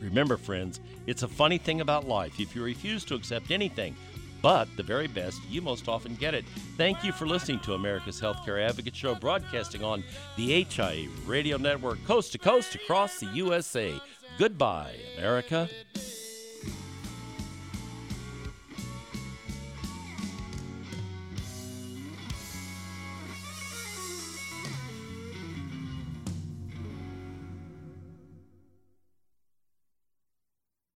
[0.00, 2.38] Remember, friends, it's a funny thing about life.
[2.38, 3.96] If you refuse to accept anything
[4.42, 6.44] but the very best, you most often get it.
[6.76, 10.04] Thank you for listening to America's Healthcare Advocate Show, broadcasting on
[10.36, 14.00] the HIA Radio Network, coast to coast across the USA.
[14.38, 15.68] Goodbye, America.